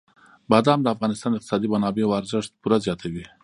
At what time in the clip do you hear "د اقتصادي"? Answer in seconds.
1.31-1.67